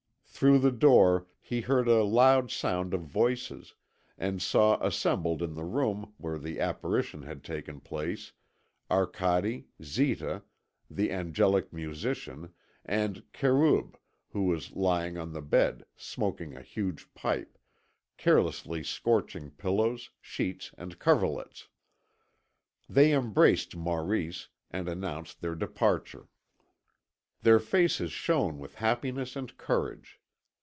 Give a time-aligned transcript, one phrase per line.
[0.41, 3.75] Through the door he heard a loud sound of voices,
[4.17, 8.31] and saw assembled in the room where the apparition had taken place,
[8.89, 10.41] Arcade, Zita,
[10.89, 12.51] the angelic musician,
[12.83, 13.93] and the Kerûb,
[14.31, 17.55] who was lying on the bed, smoking a huge pipe,
[18.17, 21.67] carelessly scorching pillows, sheets, and coverlets.
[22.89, 26.29] They embraced Maurice, and announced their departure.
[27.43, 30.17] Their faces shone with happiness and courage.